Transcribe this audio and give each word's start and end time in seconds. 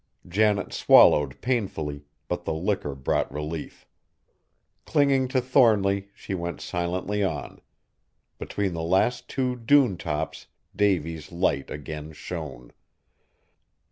Janet 0.27 0.73
swallowed 0.73 1.39
painfully, 1.41 2.05
but 2.27 2.43
the 2.43 2.55
liquor 2.55 2.95
brought 2.95 3.31
relief. 3.31 3.85
Clinging 4.83 5.27
to 5.27 5.39
Thornly, 5.39 6.09
she 6.15 6.33
went 6.33 6.59
silently 6.59 7.23
on. 7.23 7.61
Between 8.39 8.73
the 8.73 8.81
last 8.81 9.27
two 9.29 9.55
dune 9.55 9.97
tops, 9.97 10.47
Davy's 10.75 11.31
Light 11.31 11.69
again 11.69 12.13
shone. 12.13 12.71